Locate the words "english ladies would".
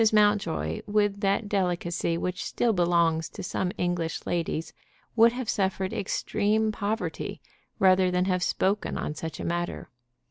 3.77-5.31